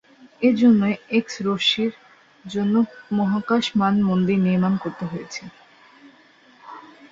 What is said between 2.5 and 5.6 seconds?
জন্য মহাকাশ মানমন্দির নির্মাণ করতে হয়েছে।